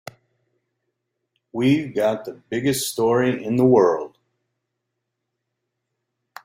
We've 1.51 1.93
got 1.93 2.25
the 2.25 2.33
biggest 2.33 2.91
story 2.91 3.45
in 3.45 3.57
the 3.57 3.63
world. 3.65 4.17